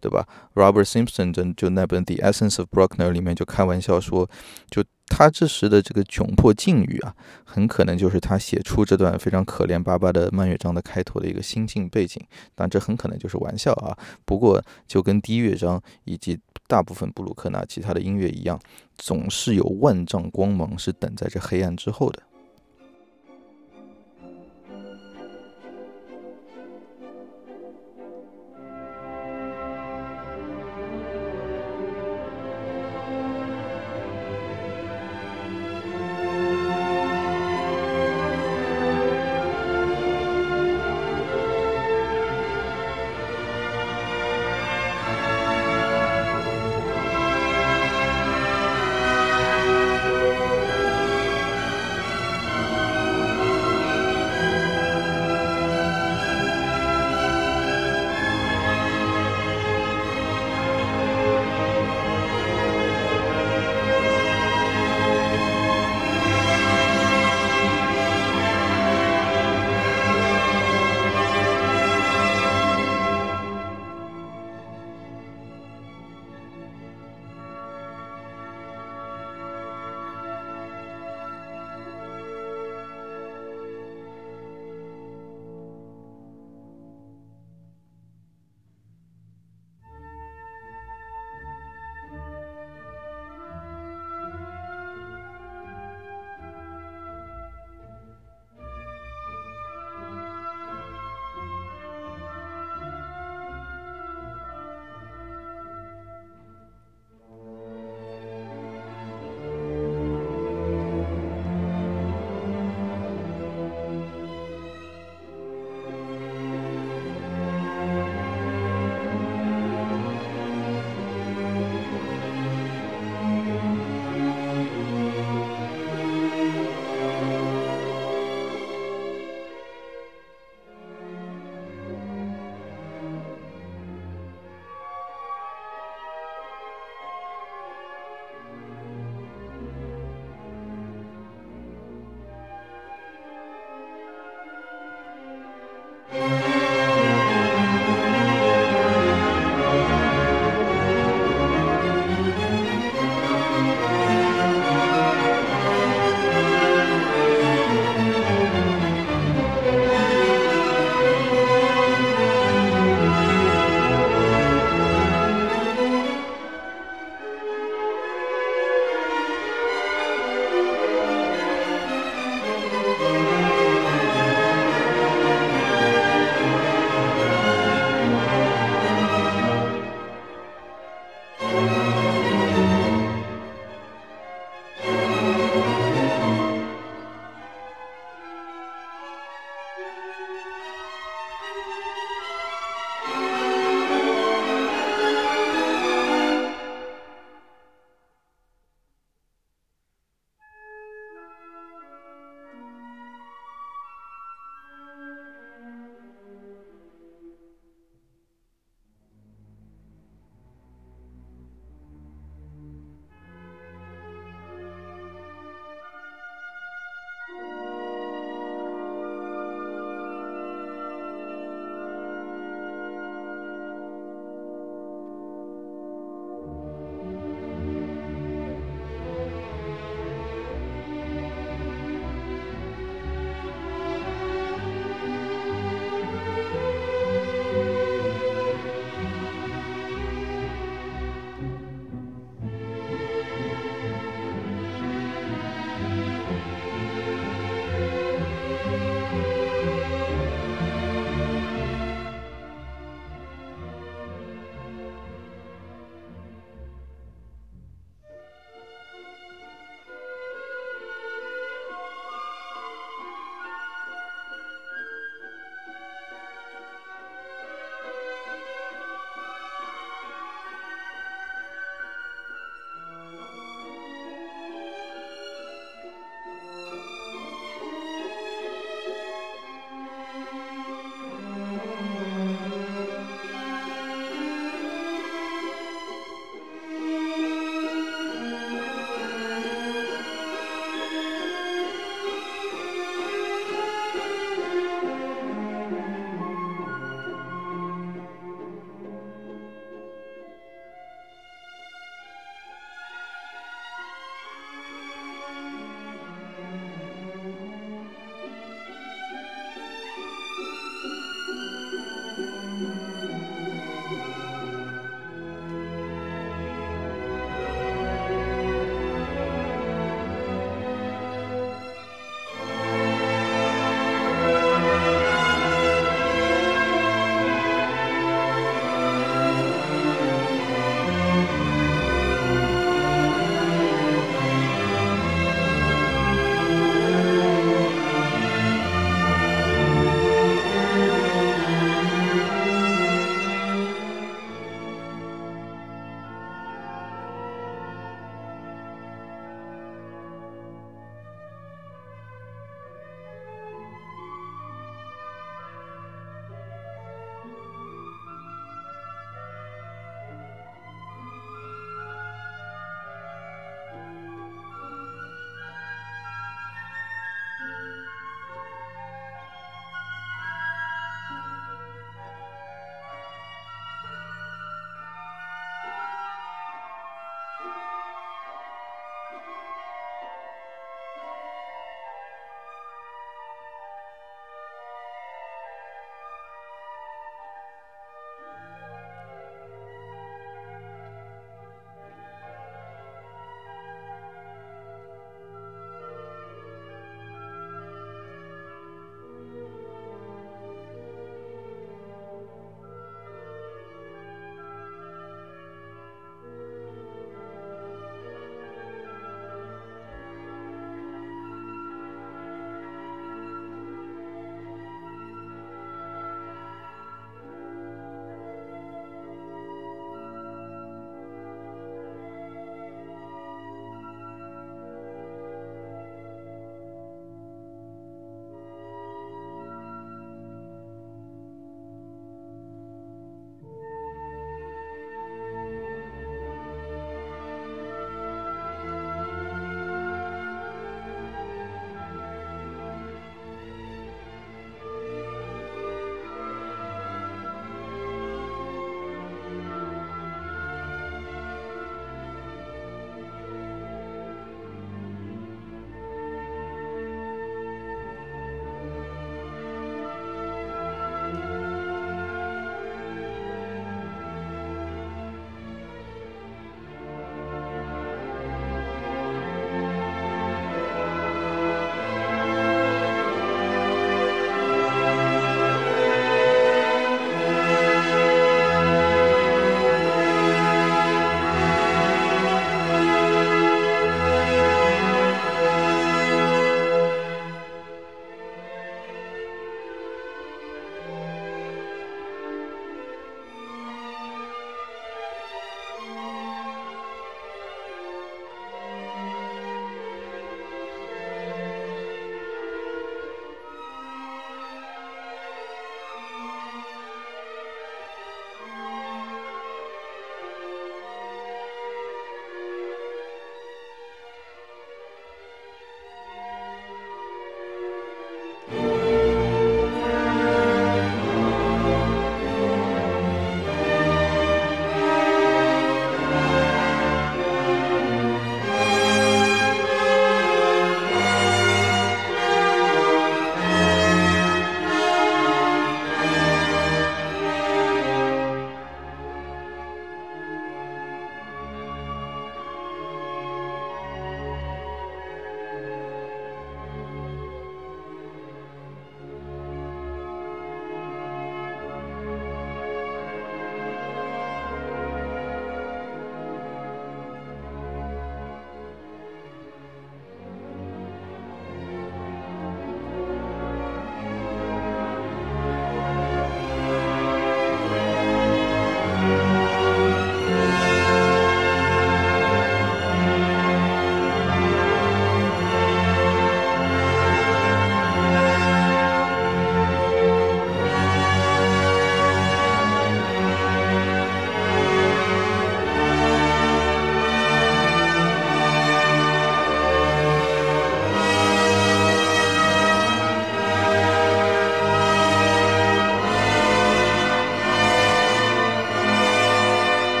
[0.00, 4.28] 对吧？Robert Simpson 就就那本《The Essence of Bruckner》里面就开玩笑说，
[4.70, 4.82] 就。
[5.14, 12.18] 他这时的这个窘迫境遇啊，很可能就是他写出这段非常可怜巴巴的慢乐章的开头的一个心境背景。
[12.54, 13.92] 但这很可能就是玩笑啊。
[14.24, 18.58] 不过，就跟第一乐章以及大部分布鲁克纳其他的音乐一样，
[18.96, 22.22] 总是有万丈光芒是等在这黑暗之后的。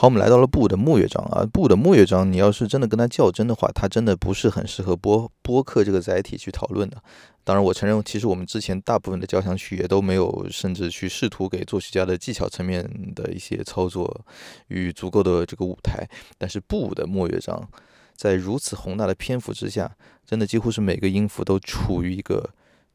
[0.00, 6.96] 好，我们来到了布的末乐章啊，布的末乐章，你要是真的跟他较真的话，它真的不是很适合播播客这个载体去讨论的。
[7.44, 12.82] 当然，我承认，其实我们之前大部分的交响曲也都没有，甚至去试图给作曲家的技巧层面
[13.14, 14.24] 的一些操作
[14.68, 16.08] 与足够的这个舞台。
[16.38, 17.68] 但是布的末乐章，
[18.16, 19.94] 在如此宏大的篇幅之下，
[20.24, 22.48] 真的几乎是每个音符都处于一个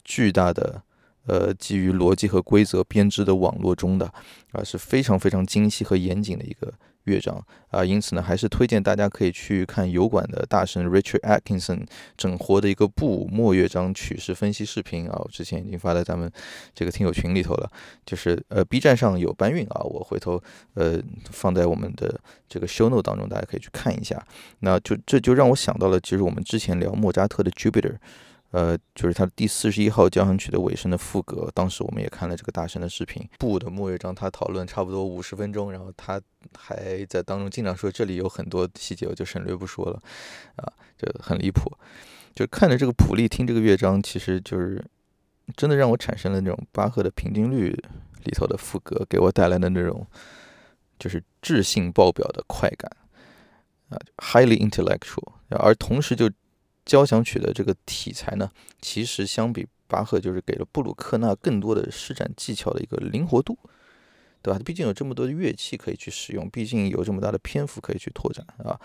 [0.04, 0.82] 巨大的。
[1.28, 4.06] 呃，基于逻辑和规则编织的网络中的
[4.52, 6.72] 啊，是非常非常精细和严谨的一个
[7.06, 11.86] 乐章啊，因此呢，还是推荐大家可以去看油管的大神 Richard Atkinson
[12.16, 16.32] 整活的一个布莫乐章曲式分析视频啊，我之前已经发在咱们
[16.74, 17.72] 这个听友群里头了，
[18.06, 20.42] 就是呃 B 站上有搬运啊，我回头
[20.74, 21.02] 呃
[21.32, 24.22] 放在我们的这个 show note 当中，大家可以去看一下。
[24.60, 27.96] 那就这就让我想到了，其实我们之前聊莫扎特的 Jupiter。
[28.56, 33.28] 呃，就是他第四十一号交响曲的尾声的副歌，当时我们也看了这个大神的视频。
[33.38, 36.22] 布的末乐章，他讨论差不多五十分钟，然后他
[36.58, 40.02] 还在当中经常说这里有很多细节，我就省略不说了，
[40.56, 41.70] 啊，就很离谱。
[42.34, 44.82] 就看着这个谱例，听这个乐章，其实就是
[45.58, 47.72] 真的让我产生了那种巴赫的平均律
[48.24, 50.08] 里头的副歌给我带来的那种
[50.98, 52.90] 就是智性爆表的快感
[53.90, 56.32] 啊，highly intellectual，而同时就。
[56.86, 63.58] 交响曲的这个题材呢，其实相比巴赫，就是给了布鲁克纳更多的施展技巧的一个灵活度，
[64.44, 64.60] 对吧？
[64.64, 68.80] 毕竟有这么多的乐器可以去使用，毕竟有这么大的篇幅可以去拓展啊，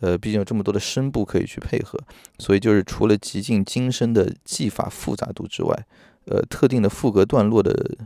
[0.00, 1.98] 呃，毕竟有这么多的声部可以去配合，
[2.38, 5.86] 所以就是除了极尽精深的技法复杂度之外，
[6.26, 7.96] 呃，特定的副歌段落的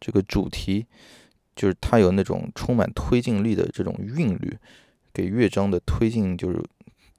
[0.00, 0.86] 这个主题，
[1.54, 4.56] 就是它有那种充满推进力的这种韵律，
[5.12, 6.58] 给乐章的推进就是。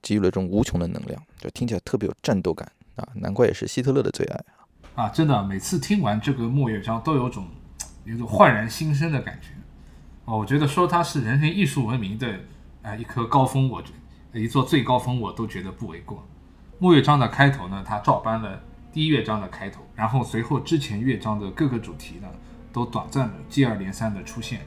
[0.02, 3.08] 给予了这种无穷的能量，就听起来特别有战斗感啊！
[3.14, 4.44] 难怪也是希特勒的最爱
[4.94, 5.04] 啊！
[5.04, 7.46] 啊，真的，每次听完这个末乐章，都有种
[8.04, 9.48] 有种焕然新生的感觉。
[10.24, 12.40] 哦，我觉得说它是人类艺术文明的
[12.82, 13.92] 啊一颗高峰，我觉
[14.34, 16.26] 一座最高峰，我都觉得不为过。
[16.78, 18.60] 末乐章的开头呢，它照搬了
[18.92, 22.28] 第一乐章的开头，然后随后之前乐章的各个主题呢，
[22.72, 24.66] 都短暂的接二连三的出现。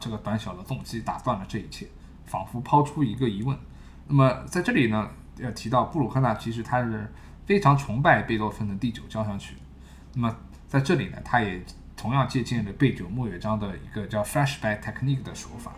[0.00, 1.86] 这个短小的动机打断了这一切，
[2.26, 3.56] 仿佛抛出一个疑问。
[4.08, 7.12] 那么在这里呢，要提到布鲁克纳其实他是
[7.46, 9.54] 非常崇拜贝多芬的第九交响曲。
[10.14, 10.36] 那么
[10.66, 11.62] 在这里呢，他也
[11.96, 15.72] 同样借鉴了贝九末乐章的一个叫 flashback technique 的手法。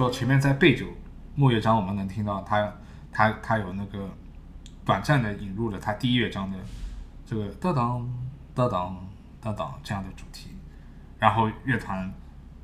[0.00, 0.86] 说前面在贝九
[1.34, 2.72] 末乐章，我们能听到他，
[3.12, 4.08] 他他有那个
[4.82, 6.56] 短暂的引入了他第一乐章的
[7.26, 8.10] 这个哒当
[8.54, 8.96] 哒当
[9.42, 10.56] 哒当这样的主题，
[11.18, 12.10] 然后乐团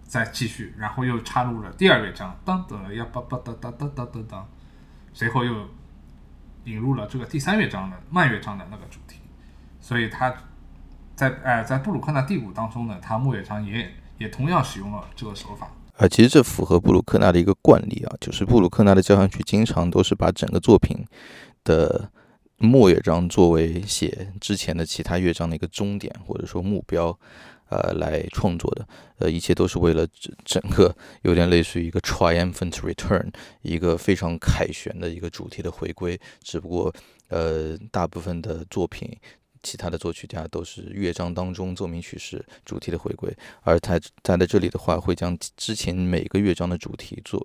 [0.02, 4.48] 再继续，然后又插入了第二乐章当当呀吧吧哒哒哒哒哒当，
[5.12, 5.68] 随后又
[6.64, 9.20] 引入了这个第三乐章的慢乐章的那个主题，
[9.78, 10.34] 所以他。
[11.14, 15.68] 在呃，在布鲁克纳第五当中呢，他末乐章也也同样使用了这个手法。
[15.96, 21.02] 啊，其实这符合布鲁克纳的一个惯例啊，就是布鲁克纳的交响曲经常都是把整个作品
[21.64, 22.10] 的
[22.58, 27.18] 末乐章作为写之前的其他乐章的一个终点或者说目标，
[27.70, 28.86] 呃，来创作的。
[29.18, 33.32] 呃，一切都是为了整整个有点类似于一个 triumphant return，
[33.62, 36.20] 一个非常凯旋的一个主题的回归。
[36.42, 36.94] 只不过，
[37.28, 39.10] 呃，大部分的作品。
[39.66, 47.44] 其他的作曲家都是乐章当中奏鸣曲式主题的回归，而他他在这里的话，会将之前每个乐章的主题做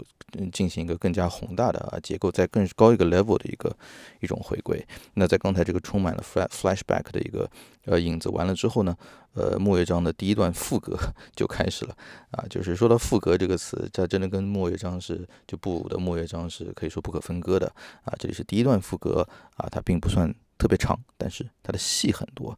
[0.54, 3.76] 进行一个更加宏大的啊结构，在更高一个 level 的一个
[4.20, 4.86] 一种回归。
[5.16, 7.50] 那在刚才这个充满了 flashback 的一个
[7.86, 8.96] 呃影子完了之后呢，
[9.34, 10.96] 呃，末乐章的第一段副歌
[11.36, 11.98] 就开始了
[12.30, 17.66] 啊，就是说到副歌这个词，它真的跟末乐章是就布鲁的末乐章是可以说不可分割的
[18.04, 18.14] 啊。
[18.20, 20.32] 这里是第一段副歌啊，它并不算。
[20.62, 22.52] 特别长，但是它的戏很多，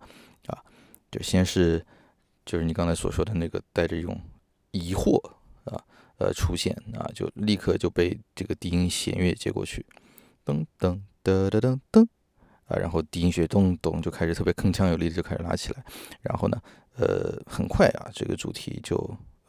[0.48, 0.60] 啊，
[1.10, 1.86] 就先是
[2.46, 4.20] 就是你刚才所说的那个带着一种
[4.72, 5.18] 疑惑
[5.64, 5.82] 啊，
[6.18, 9.86] 呃出现啊，就立刻就被这个低音弦乐接过去，
[10.44, 12.06] 噔噔噔噔噔噔，
[12.66, 15.86] 啊，然后低音弦咚咚就开始特别铿锵有力的就开始拉起来，
[16.20, 16.62] 然后呢，
[16.98, 18.98] 呃，很快啊，这个主题就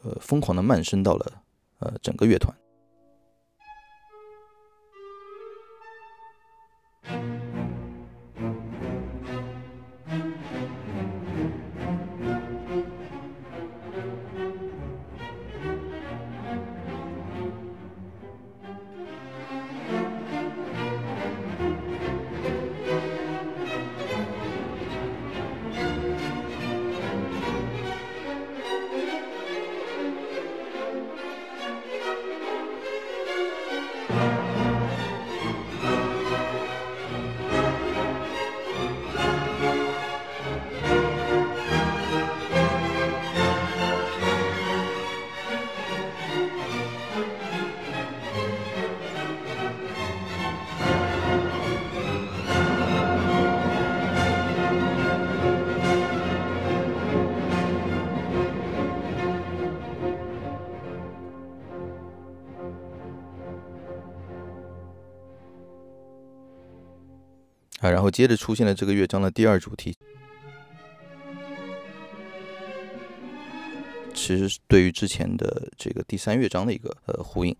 [0.01, 1.43] 呃疯狂的漫升到了
[1.79, 2.55] 呃整个乐团。
[68.05, 69.97] 我接着出现了这个乐章的第二主题，
[74.13, 77.55] 其实是对于之前的这个第三乐章的一个呃呼应。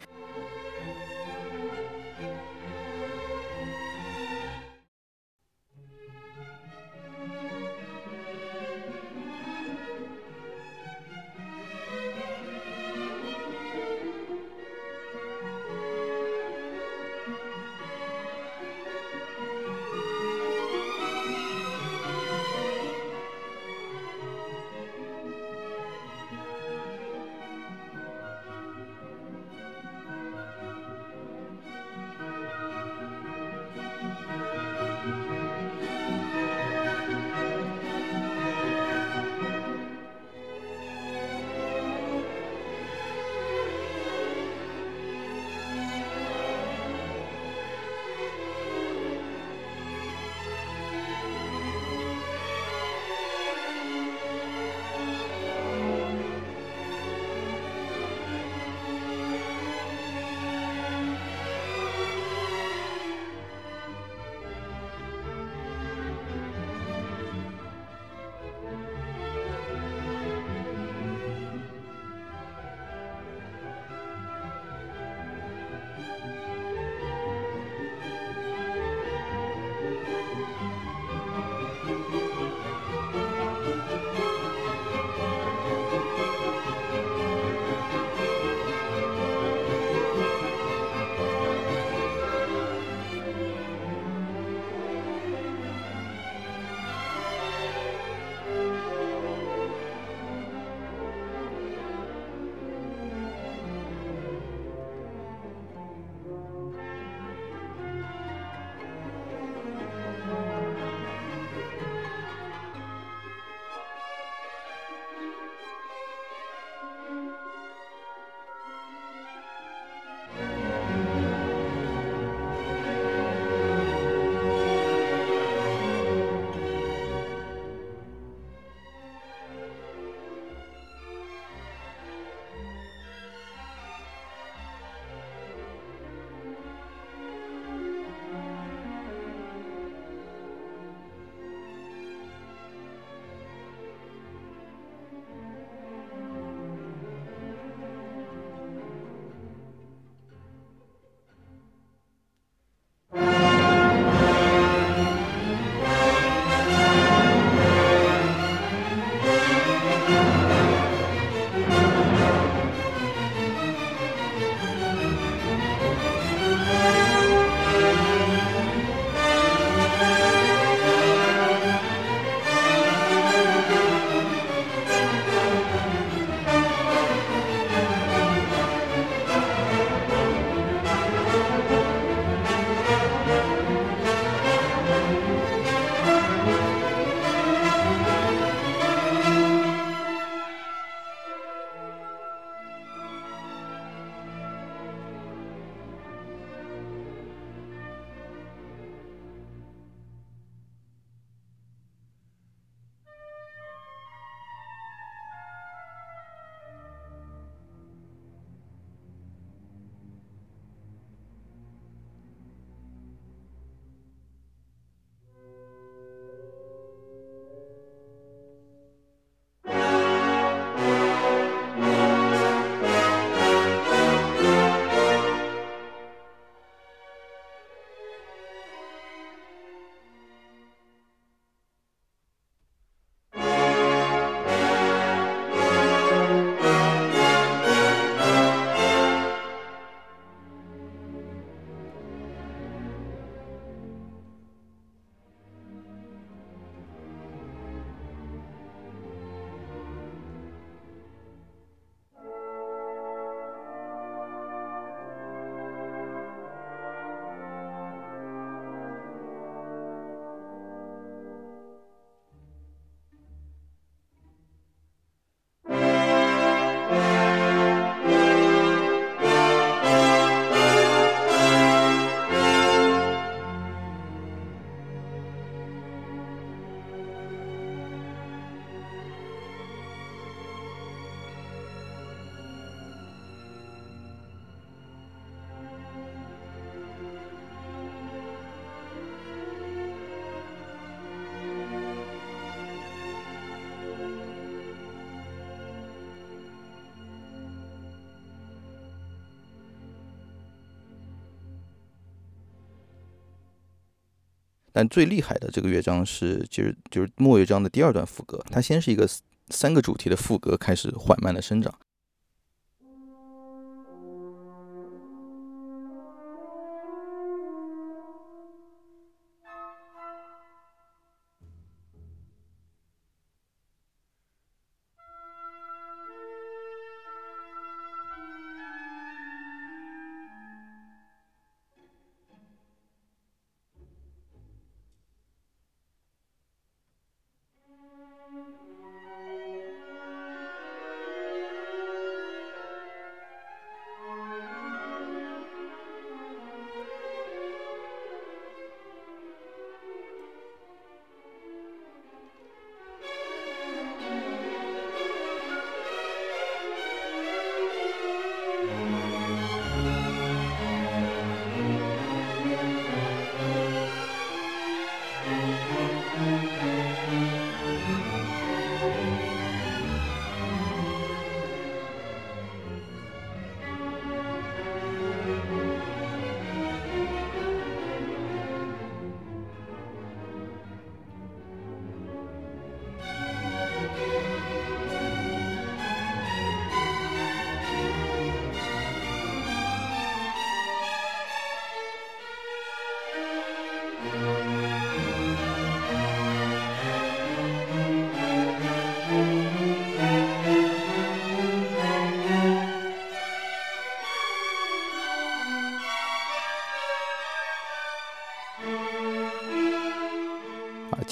[304.75, 309.07] 但最厉害的这个乐章是，其实就是末乐章的第二段副歌，它先是一个
[309.47, 311.73] 三个主题的副歌开始缓慢的生长。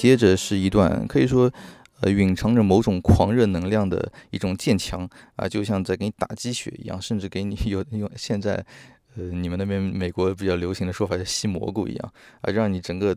[0.04, 1.50] 接着是一段可以说，
[2.00, 8.62] 呃，蕴藏着某种狂热能量的一种渐强啊，就像在给你打鸡血一样，甚至给你有用现在，
[9.16, 13.16] 呃，你们那边美国比较流行的说法叫吸蘑菇一样啊，让你整个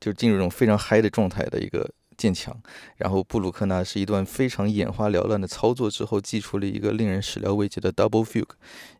[0.00, 1.88] 就进入一种非常嗨的状态的一个。
[2.18, 2.54] 渐强，
[2.96, 8.50] 然后布鲁克纳是一段非常眼花缭乱的操作之后，寄出了一个令人始料未及的 double fugue，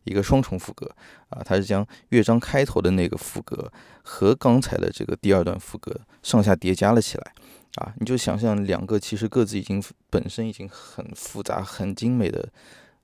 [0.05, 0.89] 一个双重副歌。
[1.27, 5.93] 啊，他是将乐章开头的那个副歌和刚才的这个第二段副歌
[6.23, 7.33] 上下叠加了起来。
[7.75, 12.49] 啊，你就想象两个其实各自已经本身已经很复杂、很精美的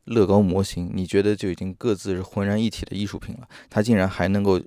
[0.05, 4.59] 乐高模型，你觉得就已经各自是浑然一体的艺术品了，它竟然还能够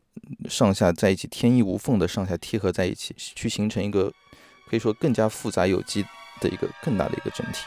[0.49, 4.13] 上下在一起，天衣无缝的上下贴合在一起，去形成一个。
[4.69, 6.05] 可以说更加复杂有机
[6.41, 7.65] 的一个更大的一个整体。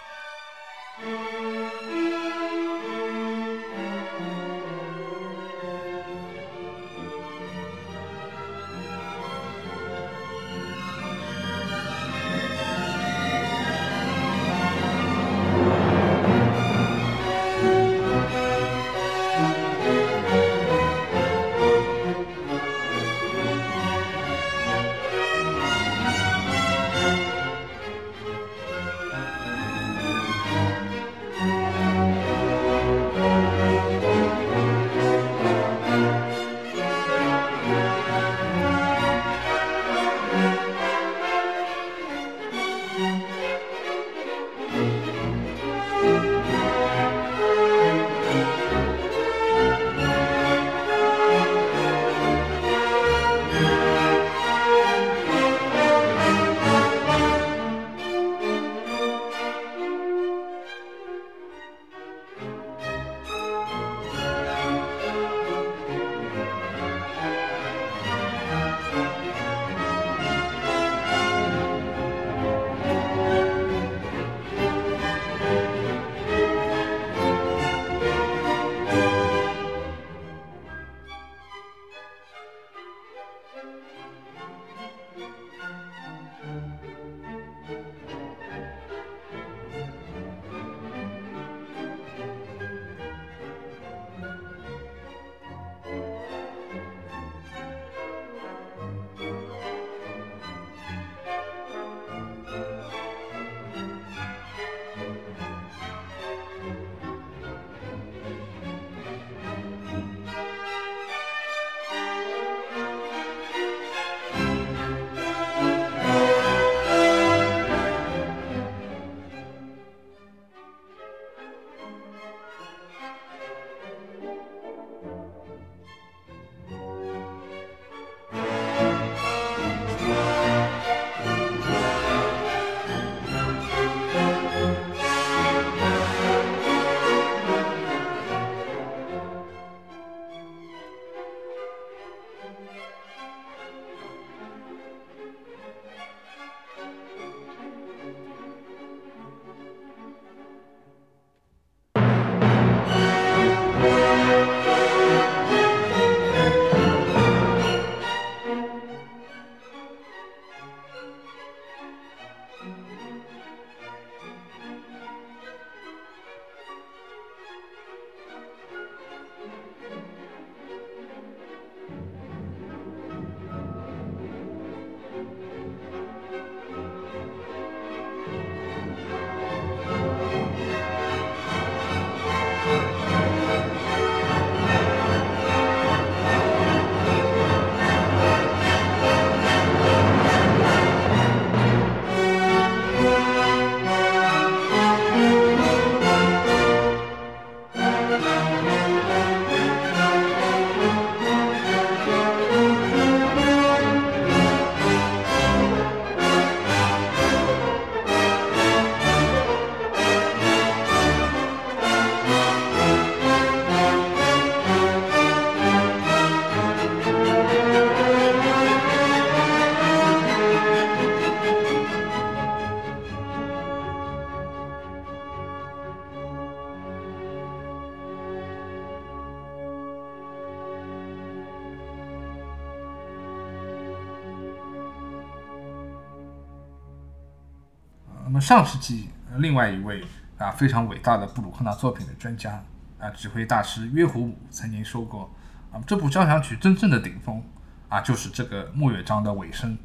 [238.41, 240.03] 上世纪另外一位
[240.39, 242.63] 啊非常伟大的布鲁克纳作品的专家
[242.99, 245.31] 啊指挥大师约胡姆曾经说过
[245.71, 247.41] 啊这部交响曲真正的顶峰
[247.87, 249.77] 啊就是这个末乐章的尾声。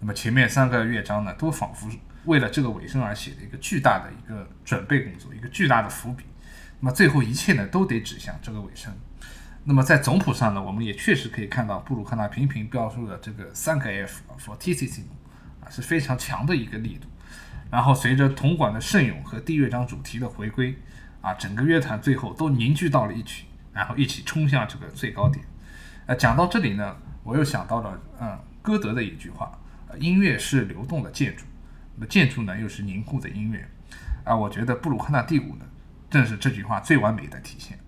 [0.00, 1.86] 那么前面三个乐章呢都仿佛
[2.24, 6.24] 为了这个尾声而写的一个巨大的一个准备工作，一个巨大的伏笔。
[6.80, 8.90] 那么最后一切呢都得指向这个尾声。
[9.64, 15.04] 那么在总谱上呢，我们也确实可以看到布鲁克纳频频标注的这个三个 F fortissimo
[15.62, 17.06] 啊是非常强的一个力度。
[17.70, 20.76] 然后随着铜管的盛咏和第乐章主题的回归，
[21.20, 25.44] 啊，整个乐团最后都凝聚到了一起，然后一起冲向这个最高点。
[26.06, 29.56] 呃，讲到这里呢，我又想到了，嗯，歌德的一句话：，
[29.98, 31.44] 音乐是流动的建筑，
[31.96, 33.68] 那建筑呢又是凝固的音乐。
[34.24, 35.64] 啊，我觉得布鲁克纳第五呢，
[36.10, 37.78] 正是这句话最完美的体现。